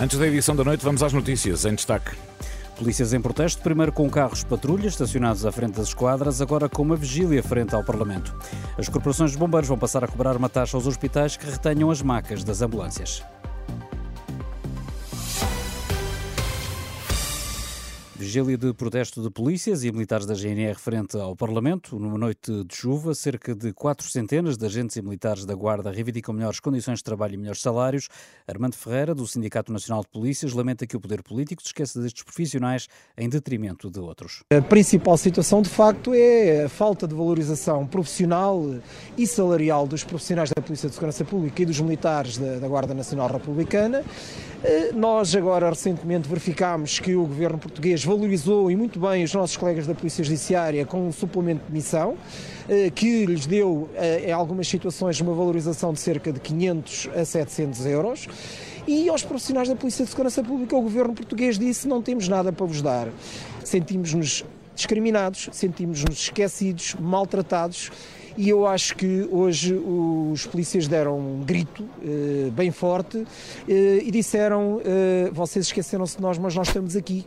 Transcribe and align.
Antes 0.00 0.18
da 0.18 0.26
edição 0.26 0.56
da 0.56 0.64
noite, 0.64 0.84
vamos 0.84 1.04
às 1.04 1.12
notícias 1.12 1.64
em 1.64 1.72
destaque. 1.72 2.16
Polícias 2.76 3.12
em 3.12 3.20
protesto, 3.20 3.62
primeiro 3.62 3.92
com 3.92 4.10
carros 4.10 4.42
patrulha 4.42 4.88
estacionados 4.88 5.46
à 5.46 5.52
frente 5.52 5.76
das 5.76 5.88
esquadras, 5.88 6.40
agora 6.40 6.68
com 6.68 6.82
uma 6.82 6.96
vigília 6.96 7.40
frente 7.44 7.76
ao 7.76 7.84
Parlamento. 7.84 8.34
As 8.76 8.88
corporações 8.88 9.30
de 9.30 9.38
bombeiros 9.38 9.68
vão 9.68 9.78
passar 9.78 10.02
a 10.02 10.08
cobrar 10.08 10.36
uma 10.36 10.48
taxa 10.48 10.76
aos 10.76 10.88
hospitais 10.88 11.36
que 11.36 11.48
retenham 11.48 11.92
as 11.92 12.02
macas 12.02 12.42
das 12.42 12.60
ambulâncias. 12.60 13.22
Vigília 18.16 18.56
de 18.56 18.72
protesto 18.72 19.20
de 19.20 19.28
polícias 19.28 19.82
e 19.82 19.90
militares 19.90 20.24
da 20.24 20.34
GNR 20.34 20.78
frente 20.78 21.16
ao 21.16 21.34
Parlamento. 21.34 21.98
Numa 21.98 22.16
noite 22.16 22.62
de 22.62 22.72
chuva, 22.72 23.12
cerca 23.12 23.56
de 23.56 23.72
quatro 23.72 24.08
centenas 24.08 24.56
de 24.56 24.64
agentes 24.64 24.94
e 24.94 25.02
militares 25.02 25.44
da 25.44 25.52
Guarda 25.52 25.90
reivindicam 25.90 26.32
melhores 26.32 26.60
condições 26.60 26.98
de 26.98 27.04
trabalho 27.04 27.34
e 27.34 27.36
melhores 27.36 27.60
salários. 27.60 28.08
Armando 28.46 28.76
Ferreira, 28.76 29.16
do 29.16 29.26
Sindicato 29.26 29.72
Nacional 29.72 30.02
de 30.02 30.08
Polícias, 30.10 30.52
lamenta 30.52 30.86
que 30.86 30.96
o 30.96 31.00
poder 31.00 31.24
político 31.24 31.60
se 31.60 31.68
esqueça 31.68 32.00
destes 32.00 32.22
profissionais 32.22 32.86
em 33.18 33.28
detrimento 33.28 33.90
de 33.90 33.98
outros. 33.98 34.44
A 34.56 34.62
principal 34.62 35.16
situação, 35.16 35.60
de 35.60 35.68
facto, 35.68 36.14
é 36.14 36.66
a 36.66 36.68
falta 36.68 37.08
de 37.08 37.14
valorização 37.16 37.84
profissional 37.84 38.76
e 39.18 39.26
salarial 39.26 39.88
dos 39.88 40.04
profissionais 40.04 40.50
da 40.54 40.62
Polícia 40.62 40.88
de 40.88 40.94
Segurança 40.94 41.24
Pública 41.24 41.62
e 41.62 41.66
dos 41.66 41.80
militares 41.80 42.38
da, 42.38 42.60
da 42.60 42.68
Guarda 42.68 42.94
Nacional 42.94 43.26
Republicana. 43.26 44.04
Eh, 44.62 44.92
nós 44.94 45.34
agora 45.34 45.68
recentemente 45.68 46.28
verificámos 46.28 46.98
que 46.98 47.14
o 47.14 47.26
governo 47.26 47.58
português 47.58 48.03
valorizou 48.04 48.70
e 48.70 48.76
muito 48.76 48.98
bem 49.00 49.24
os 49.24 49.32
nossos 49.34 49.56
colegas 49.56 49.86
da 49.86 49.94
Polícia 49.94 50.22
Judiciária 50.22 50.84
com 50.84 51.08
um 51.08 51.12
suplemento 51.12 51.64
de 51.66 51.72
missão 51.72 52.16
eh, 52.68 52.90
que 52.90 53.26
lhes 53.26 53.46
deu 53.46 53.88
eh, 53.94 54.28
em 54.28 54.32
algumas 54.32 54.68
situações 54.68 55.20
uma 55.20 55.34
valorização 55.34 55.92
de 55.92 56.00
cerca 56.00 56.32
de 56.32 56.40
500 56.40 57.10
a 57.16 57.24
700 57.24 57.86
euros. 57.86 58.28
E 58.86 59.08
aos 59.08 59.22
profissionais 59.22 59.68
da 59.68 59.76
Polícia 59.76 60.04
de 60.04 60.10
Segurança 60.10 60.42
Pública, 60.42 60.76
o 60.76 60.82
governo 60.82 61.14
português 61.14 61.58
disse: 61.58 61.88
não 61.88 62.02
temos 62.02 62.28
nada 62.28 62.52
para 62.52 62.66
vos 62.66 62.82
dar. 62.82 63.08
Sentimos-nos 63.64 64.44
discriminados, 64.74 65.48
sentimos-nos 65.52 66.18
esquecidos, 66.18 66.94
maltratados 67.00 67.90
e 68.36 68.48
eu 68.48 68.66
acho 68.66 68.96
que 68.96 69.28
hoje 69.30 69.74
os 69.74 70.46
polícias 70.46 70.88
deram 70.88 71.18
um 71.18 71.44
grito 71.44 71.88
eh, 72.02 72.50
bem 72.50 72.70
forte 72.72 73.24
eh, 73.68 74.00
e 74.02 74.10
disseram: 74.10 74.80
eh, 74.84 75.30
vocês 75.32 75.66
esqueceram-se 75.66 76.16
de 76.16 76.22
nós, 76.22 76.36
mas 76.36 76.54
nós 76.54 76.66
estamos 76.68 76.96
aqui. 76.96 77.24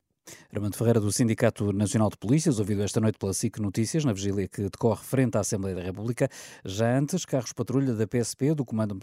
Armando 0.57 0.75
Ferreira, 0.75 0.99
do 0.99 1.11
Sindicato 1.11 1.71
Nacional 1.71 2.09
de 2.09 2.17
Polícias, 2.17 2.57
ouvido 2.57 2.81
esta 2.81 2.99
noite 2.99 3.19
pela 3.19 3.31
SIC 3.31 3.59
Notícias, 3.59 4.03
na 4.03 4.11
vigília 4.11 4.47
que 4.47 4.63
decorre 4.63 5.03
frente 5.03 5.37
à 5.37 5.41
Assembleia 5.41 5.75
da 5.75 5.83
República. 5.83 6.27
Já 6.65 6.97
antes, 6.97 7.25
carros 7.25 7.53
patrulha 7.53 7.93
da 7.93 8.07
PSP, 8.07 8.55
do 8.55 8.65
Comando 8.65 8.97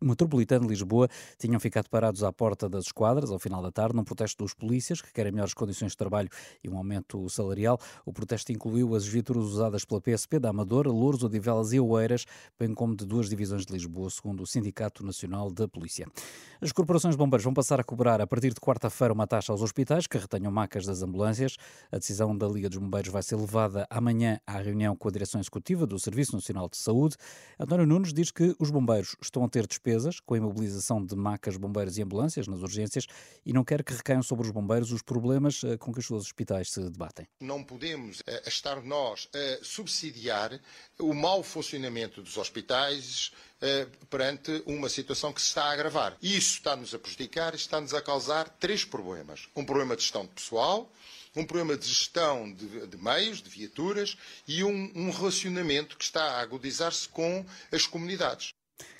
Metropolitano 0.00 0.62
de 0.62 0.70
Lisboa, 0.70 1.06
tinham 1.38 1.60
ficado 1.60 1.90
parados 1.90 2.24
à 2.24 2.32
porta 2.32 2.70
das 2.70 2.86
esquadras, 2.86 3.30
ao 3.30 3.38
final 3.38 3.60
da 3.60 3.70
tarde, 3.70 3.94
num 3.94 4.02
protesto 4.02 4.42
dos 4.42 4.54
polícias, 4.54 5.02
que 5.02 5.12
querem 5.12 5.30
melhores 5.30 5.52
condições 5.52 5.90
de 5.90 5.98
trabalho 5.98 6.30
e 6.64 6.70
um 6.70 6.78
aumento 6.78 7.28
salarial. 7.28 7.78
O 8.06 8.12
protesto 8.12 8.50
incluiu 8.50 8.94
as 8.94 9.06
viaturas 9.06 9.44
usadas 9.44 9.84
pela 9.84 10.00
PSP 10.00 10.38
da 10.38 10.48
Amadora, 10.48 10.88
Louros, 10.88 11.22
Odivelas 11.22 11.70
e 11.74 11.78
Oeiras, 11.78 12.24
bem 12.58 12.72
como 12.72 12.96
de 12.96 13.04
duas 13.04 13.28
divisões 13.28 13.66
de 13.66 13.74
Lisboa, 13.74 14.08
segundo 14.08 14.42
o 14.42 14.46
Sindicato 14.46 15.04
Nacional 15.04 15.50
da 15.50 15.68
Polícia. 15.68 16.06
As 16.62 16.72
corporações 16.72 17.12
de 17.14 17.18
bombeiros 17.18 17.44
vão 17.44 17.52
passar 17.52 17.78
a 17.78 17.84
cobrar, 17.84 18.22
a 18.22 18.26
partir 18.26 18.54
de 18.54 18.60
quarta-feira, 18.60 19.12
uma 19.12 19.26
taxa 19.26 19.52
aos 19.52 19.60
hospitais 19.60 20.06
que 20.06 20.16
retenham 20.16 20.50
macas 20.50 20.77
das 20.86 21.02
ambulâncias. 21.02 21.56
A 21.90 21.98
decisão 21.98 22.36
da 22.36 22.46
Liga 22.46 22.68
dos 22.68 22.78
Bombeiros 22.78 23.10
vai 23.10 23.22
ser 23.22 23.36
levada 23.36 23.86
amanhã 23.90 24.40
à 24.46 24.58
reunião 24.58 24.96
com 24.96 25.08
a 25.08 25.10
Direção 25.10 25.40
Executiva 25.40 25.86
do 25.86 25.98
Serviço 25.98 26.34
Nacional 26.34 26.68
de 26.68 26.76
Saúde. 26.76 27.16
António 27.58 27.86
Nunes 27.86 28.12
diz 28.12 28.30
que 28.30 28.54
os 28.58 28.70
bombeiros 28.70 29.16
estão 29.22 29.44
a 29.44 29.48
ter 29.48 29.66
despesas 29.66 30.20
com 30.20 30.34
a 30.34 30.38
imobilização 30.38 31.04
de 31.04 31.16
macas, 31.16 31.56
bombeiros 31.56 31.98
e 31.98 32.02
ambulâncias 32.02 32.46
nas 32.46 32.62
urgências 32.62 33.06
e 33.44 33.52
não 33.52 33.64
quer 33.64 33.82
que 33.82 33.92
recaiam 33.92 34.22
sobre 34.22 34.46
os 34.46 34.52
bombeiros 34.52 34.92
os 34.92 35.02
problemas 35.02 35.62
eh, 35.64 35.76
com 35.76 35.92
que 35.92 35.98
os 36.00 36.06
seus 36.06 36.24
hospitais 36.24 36.70
se 36.70 36.80
debatem. 36.80 37.26
Não 37.40 37.62
podemos 37.62 38.20
uh, 38.20 38.24
estar 38.46 38.82
nós 38.82 39.28
a 39.34 39.64
subsidiar 39.64 40.60
o 40.98 41.14
mau 41.14 41.42
funcionamento 41.42 42.22
dos 42.22 42.36
hospitais, 42.36 43.32
perante 44.08 44.62
uma 44.66 44.88
situação 44.88 45.32
que 45.32 45.40
se 45.40 45.48
está 45.48 45.64
a 45.64 45.72
agravar. 45.72 46.16
E 46.22 46.36
isso 46.36 46.54
está-nos 46.54 46.94
a 46.94 46.98
prejudicar, 46.98 47.54
está-nos 47.54 47.92
a 47.92 48.00
causar 48.00 48.48
três 48.48 48.84
problemas. 48.84 49.48
Um 49.56 49.64
problema 49.64 49.96
de 49.96 50.02
gestão 50.02 50.22
de 50.22 50.32
pessoal, 50.32 50.90
um 51.34 51.44
problema 51.44 51.76
de 51.76 51.86
gestão 51.86 52.52
de, 52.52 52.86
de 52.86 52.96
meios, 52.96 53.42
de 53.42 53.50
viaturas 53.50 54.16
e 54.46 54.62
um, 54.62 54.92
um 54.94 55.10
relacionamento 55.10 55.96
que 55.96 56.04
está 56.04 56.22
a 56.22 56.40
agudizar-se 56.40 57.08
com 57.08 57.44
as 57.72 57.86
comunidades. 57.86 58.52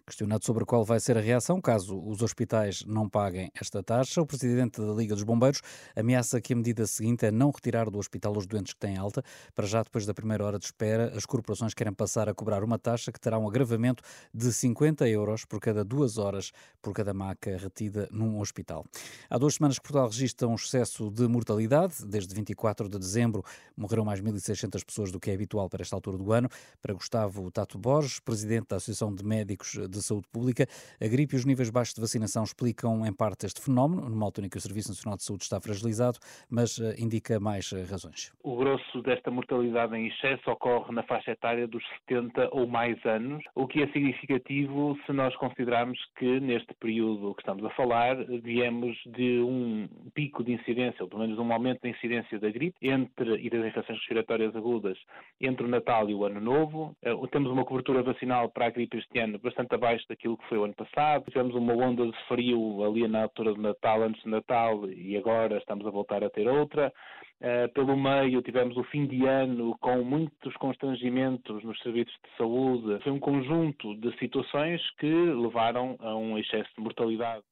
Questionado 0.09 0.43
sobre 0.43 0.65
qual 0.65 0.87
vai 0.87 0.99
ser 0.99 1.19
a 1.19 1.21
reação 1.21 1.61
caso 1.61 2.03
os 2.03 2.23
hospitais 2.23 2.83
não 2.87 3.07
paguem 3.07 3.51
esta 3.55 3.83
taxa, 3.83 4.23
o 4.23 4.27
presidente 4.27 4.81
da 4.81 4.95
Liga 4.95 5.15
dos 5.15 5.23
Bombeiros 5.23 5.61
ameaça 5.95 6.41
que 6.41 6.55
a 6.55 6.57
medida 6.57 6.87
seguinte 6.87 7.27
é 7.27 7.31
não 7.31 7.51
retirar 7.51 7.91
do 7.91 7.99
hospital 7.99 8.35
os 8.35 8.47
doentes 8.47 8.73
que 8.73 8.81
têm 8.81 8.97
alta. 8.97 9.23
Para 9.55 9.67
já, 9.67 9.83
depois 9.83 10.07
da 10.07 10.15
primeira 10.15 10.43
hora 10.43 10.59
de 10.59 10.65
espera, 10.65 11.13
as 11.15 11.27
corporações 11.27 11.75
querem 11.75 11.93
passar 11.93 12.27
a 12.27 12.33
cobrar 12.33 12.65
uma 12.65 12.79
taxa 12.79 13.13
que 13.13 13.21
terá 13.21 13.39
um 13.39 13.47
agravamento 13.47 14.03
de 14.33 14.51
50 14.51 15.07
euros 15.11 15.45
por 15.45 15.61
cada 15.61 15.85
duas 15.85 16.17
horas 16.17 16.53
por 16.81 16.95
cada 16.95 17.13
maca 17.13 17.59
retida 17.59 18.09
num 18.11 18.41
hospital. 18.41 18.87
Há 19.29 19.37
duas 19.37 19.57
semanas 19.57 19.79
que 19.79 19.83
Portugal 19.83 20.09
registra 20.09 20.49
um 20.49 20.55
excesso 20.55 21.11
de 21.11 21.29
mortalidade. 21.29 21.97
Desde 22.07 22.35
24 22.35 22.89
de 22.89 22.99
dezembro 22.99 23.45
morreram 23.77 24.07
mais 24.07 24.23
1.600 24.23 24.83
pessoas 24.87 25.13
do 25.13 25.21
que 25.21 25.31
é 25.31 25.35
habitual 25.35 25.69
para 25.69 25.83
esta 25.83 25.95
altura 25.95 26.17
do 26.17 26.33
ano. 26.33 26.49
Para 26.81 26.95
Gustavo 26.95 27.51
Tato 27.51 27.79
Borges, 27.79 28.21
presidente 28.21 28.69
da 28.69 28.77
Associação 28.77 29.15
de 29.15 29.23
Médicos 29.23 29.73
de 29.87 29.98
de 29.99 30.05
Saúde 30.05 30.27
Pública. 30.33 30.67
A 31.01 31.09
gripe 31.09 31.35
e 31.35 31.39
os 31.39 31.45
níveis 31.45 31.71
baixos 31.71 31.95
de 31.95 32.01
vacinação 32.01 32.43
explicam 32.43 33.07
em 33.07 33.13
parte 33.13 33.47
este 33.47 33.61
fenómeno, 33.61 34.09
numa 34.09 34.25
altura 34.25 34.47
em 34.47 34.51
que 34.51 34.57
o 34.57 34.61
Serviço 34.61 34.91
Nacional 34.91 35.17
de 35.17 35.25
Saúde 35.25 35.45
está 35.45 35.61
fragilizado, 35.61 36.19
mas 36.51 36.79
uh, 36.79 36.95
indica 36.99 37.39
mais 37.41 37.71
uh, 37.73 37.85
razões. 37.91 38.33
O 38.43 38.57
grosso 38.57 39.03
desta 39.03 39.31
mortalidade 39.31 39.97
em 39.97 40.09
excesso 40.09 40.51
ocorre 40.51 40.95
na 40.95 41.03
faixa 41.03 41.33
etária 41.33 41.67
dos 41.67 41.83
70 42.09 42.49
ou 42.53 42.67
mais 42.67 43.05
anos, 43.05 43.43
o 43.55 43.67
que 43.67 43.83
é 43.83 43.87
significativo 43.89 44.99
se 45.07 45.13
nós 45.13 45.35
considerarmos 45.37 45.99
que 46.17 46.41
neste 46.41 46.73
período 46.75 47.35
que 47.35 47.43
estamos 47.43 47.65
a 47.65 47.71
falar 47.71 48.17
viemos 48.43 48.97
de 49.07 49.41
um 49.41 49.89
pico 50.15 50.45
de 50.45 50.53
incidência, 50.53 51.03
ou 51.03 51.09
pelo 51.09 51.23
menos 51.23 51.39
um 51.39 51.53
aumento 51.53 51.83
da 51.83 51.89
incidência 51.89 52.39
da 52.39 52.51
gripe 52.51 52.77
entre, 52.83 53.37
e 53.37 53.51
das 53.51 53.65
infecções 53.65 53.99
respiratórias 53.99 54.55
agudas 54.55 54.99
entre 55.41 55.65
o 55.65 55.69
Natal 55.69 56.09
e 56.09 56.15
o 56.15 56.25
Ano 56.25 56.41
Novo. 56.41 56.97
Uh, 57.05 57.27
temos 57.29 57.51
uma 57.51 57.65
cobertura 57.65 58.03
vacinal 58.03 58.49
para 58.51 58.67
a 58.67 58.71
gripe 58.71 58.99
este 58.99 59.19
ano 59.19 59.39
bastante 59.39 59.75
abaixo 59.75 59.88
abaixo 59.89 60.05
daquilo 60.09 60.37
que 60.37 60.49
foi 60.49 60.59
o 60.59 60.65
ano 60.65 60.75
passado. 60.75 61.25
Tivemos 61.25 61.55
uma 61.55 61.73
onda 61.73 62.05
de 62.05 62.17
frio 62.27 62.85
ali 62.85 63.07
na 63.09 63.23
altura 63.23 63.55
do 63.55 63.61
Natal, 63.61 64.03
antes 64.03 64.23
do 64.23 64.31
Natal, 64.31 64.89
e 64.91 65.17
agora 65.17 65.57
estamos 65.57 65.87
a 65.87 65.91
voltar 65.91 66.23
a 66.23 66.31
ter 66.31 66.47
outra. 66.47 66.93
Uh, 67.41 67.73
pelo 67.73 67.97
meio 67.97 68.43
tivemos 68.43 68.77
o 68.77 68.83
fim 68.85 69.07
de 69.07 69.25
ano 69.25 69.77
com 69.81 70.03
muitos 70.03 70.55
constrangimentos 70.57 71.63
nos 71.65 71.79
serviços 71.81 72.13
de 72.25 72.37
saúde. 72.37 73.03
Foi 73.03 73.13
um 73.13 73.21
conjunto 73.21 73.95
de 74.01 74.17
situações 74.19 74.81
que 74.99 75.07
levaram 75.07 75.97
a 76.01 76.17
um 76.17 76.37
excesso 76.37 76.69
de 76.77 76.83
mortalidade. 76.83 77.45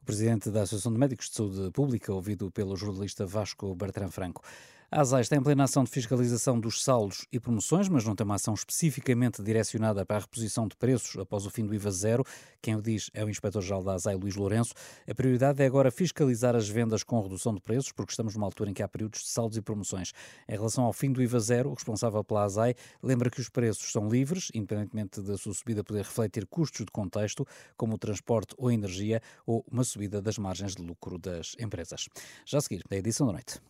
O 0.00 0.06
presidente 0.06 0.50
da 0.50 0.62
Associação 0.62 0.92
de 0.92 0.98
Médicos 0.98 1.28
de 1.28 1.34
Saúde 1.34 1.70
Pública, 1.72 2.12
ouvido 2.12 2.50
pelo 2.50 2.76
jornalista 2.76 3.26
Vasco 3.26 3.74
Bertrand 3.74 4.10
Franco. 4.10 4.42
A 4.92 5.02
ASAI 5.02 5.20
está 5.20 5.36
em 5.36 5.40
plena 5.40 5.62
ação 5.62 5.84
de 5.84 5.90
fiscalização 5.90 6.58
dos 6.58 6.82
saldos 6.82 7.24
e 7.30 7.38
promoções, 7.38 7.88
mas 7.88 8.04
não 8.04 8.16
tem 8.16 8.24
uma 8.24 8.34
ação 8.34 8.54
especificamente 8.54 9.40
direcionada 9.40 10.04
para 10.04 10.16
a 10.16 10.18
reposição 10.18 10.66
de 10.66 10.74
preços 10.74 11.16
após 11.16 11.46
o 11.46 11.50
fim 11.50 11.64
do 11.64 11.72
IVA 11.72 11.92
zero. 11.92 12.24
Quem 12.60 12.74
o 12.74 12.82
diz 12.82 13.08
é 13.14 13.24
o 13.24 13.30
Inspetor-Geral 13.30 13.84
da 13.84 13.94
ASAI, 13.94 14.16
Luís 14.16 14.34
Lourenço. 14.34 14.74
A 15.08 15.14
prioridade 15.14 15.62
é 15.62 15.66
agora 15.66 15.92
fiscalizar 15.92 16.56
as 16.56 16.68
vendas 16.68 17.04
com 17.04 17.20
redução 17.22 17.54
de 17.54 17.60
preços, 17.60 17.92
porque 17.92 18.10
estamos 18.10 18.34
numa 18.34 18.48
altura 18.48 18.70
em 18.70 18.74
que 18.74 18.82
há 18.82 18.88
períodos 18.88 19.20
de 19.20 19.28
saldos 19.28 19.56
e 19.56 19.62
promoções. 19.62 20.12
Em 20.48 20.54
relação 20.54 20.82
ao 20.82 20.92
fim 20.92 21.12
do 21.12 21.22
IVA 21.22 21.38
zero, 21.38 21.70
o 21.70 21.74
responsável 21.74 22.24
pela 22.24 22.42
ASAI 22.42 22.74
lembra 23.00 23.30
que 23.30 23.40
os 23.40 23.48
preços 23.48 23.92
são 23.92 24.08
livres, 24.08 24.48
independentemente 24.52 25.22
da 25.22 25.38
sua 25.38 25.54
subida 25.54 25.84
poder 25.84 26.02
refletir 26.02 26.44
custos 26.48 26.84
de 26.84 26.90
contexto, 26.90 27.46
como 27.76 27.94
o 27.94 27.98
transporte 27.98 28.56
ou 28.58 28.72
energia, 28.72 29.22
ou 29.46 29.64
uma 29.70 29.84
subida 29.84 30.20
das 30.20 30.36
margens 30.36 30.74
de 30.74 30.82
lucro 30.82 31.16
das 31.16 31.54
empresas. 31.60 32.08
Já 32.44 32.58
a 32.58 32.60
seguir, 32.60 32.82
da 32.90 32.96
edição 32.96 33.28
da 33.28 33.34
noite. 33.34 33.69